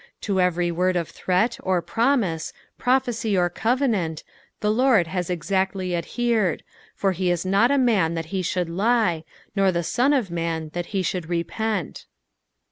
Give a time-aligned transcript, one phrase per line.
[0.21, 4.23] To every word of threat, or promise, prophecy or covenant,
[4.59, 6.63] the Lord has exactly adhered,
[6.95, 9.23] for he is not a man that he ahould lie,
[9.55, 12.07] nor the son of man that he should repent.